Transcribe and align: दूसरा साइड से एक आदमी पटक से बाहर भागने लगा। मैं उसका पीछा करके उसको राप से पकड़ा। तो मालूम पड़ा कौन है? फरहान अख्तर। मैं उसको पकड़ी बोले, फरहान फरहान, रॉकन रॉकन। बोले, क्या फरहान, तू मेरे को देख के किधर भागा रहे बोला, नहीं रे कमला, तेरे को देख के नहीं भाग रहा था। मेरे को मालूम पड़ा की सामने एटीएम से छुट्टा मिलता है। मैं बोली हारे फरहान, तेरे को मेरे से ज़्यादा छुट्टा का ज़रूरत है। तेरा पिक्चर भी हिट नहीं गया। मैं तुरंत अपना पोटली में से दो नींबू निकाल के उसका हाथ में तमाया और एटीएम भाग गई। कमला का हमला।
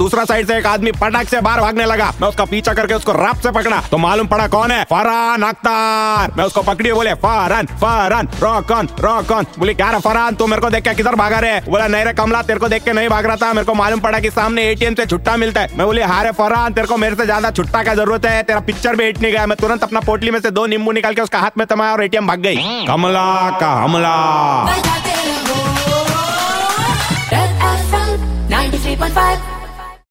दूसरा 0.00 0.24
साइड 0.24 0.46
से 0.46 0.56
एक 0.58 0.66
आदमी 0.66 0.92
पटक 0.92 1.28
से 1.28 1.40
बाहर 1.40 1.60
भागने 1.60 1.84
लगा। 1.84 2.12
मैं 2.20 2.28
उसका 2.28 2.44
पीछा 2.46 2.72
करके 2.74 2.94
उसको 2.94 3.12
राप 3.12 3.40
से 3.40 3.50
पकड़ा। 3.52 3.80
तो 3.90 3.98
मालूम 3.98 4.26
पड़ा 4.26 4.46
कौन 4.48 4.70
है? 4.70 4.82
फरहान 4.84 5.42
अख्तर। 5.42 6.32
मैं 6.36 6.44
उसको 6.44 6.62
पकड़ी 6.62 6.92
बोले, 6.92 7.12
फरहान 7.16 7.66
फरहान, 7.82 8.28
रॉकन 8.42 8.88
रॉकन। 9.00 9.46
बोले, 9.58 9.74
क्या 9.74 9.98
फरहान, 9.98 10.34
तू 10.34 10.46
मेरे 10.46 10.62
को 10.62 10.70
देख 10.70 10.84
के 10.84 10.94
किधर 10.94 11.14
भागा 11.14 11.38
रहे 11.38 11.60
बोला, 11.60 11.86
नहीं 11.88 12.04
रे 12.04 12.12
कमला, 12.12 12.42
तेरे 12.42 12.60
को 12.60 12.68
देख 12.68 12.84
के 12.84 12.92
नहीं 12.92 13.08
भाग 13.08 13.26
रहा 13.26 13.36
था। 13.36 13.52
मेरे 13.52 13.66
को 13.66 13.74
मालूम 13.74 14.00
पड़ा 14.00 14.18
की 14.20 14.30
सामने 14.30 14.68
एटीएम 14.70 14.94
से 14.94 15.06
छुट्टा 15.06 15.36
मिलता 15.36 15.60
है। 15.60 15.76
मैं 15.76 15.86
बोली 15.86 16.02
हारे 16.04 16.32
फरहान, 16.32 16.72
तेरे 16.72 16.86
को 16.86 16.96
मेरे 16.96 17.16
से 17.16 17.24
ज़्यादा 17.24 17.50
छुट्टा 17.50 17.82
का 17.82 17.94
ज़रूरत 17.94 18.26
है। 18.26 18.42
तेरा 18.42 18.60
पिक्चर 18.62 18.96
भी 18.96 19.04
हिट 19.04 19.20
नहीं 19.22 19.32
गया। 19.32 19.46
मैं 19.46 19.56
तुरंत 19.60 19.82
अपना 19.82 20.00
पोटली 20.00 20.30
में 20.30 20.40
से 20.40 20.50
दो 20.50 20.66
नींबू 20.66 20.92
निकाल 20.92 21.14
के 21.14 21.22
उसका 21.22 21.38
हाथ 21.38 21.58
में 21.58 21.66
तमाया 21.66 21.92
और 21.92 22.04
एटीएम 22.04 22.26
भाग 22.26 22.40
गई। 22.40 22.84
कमला 22.86 23.58
का 23.60 23.72
हमला। 23.74 25.09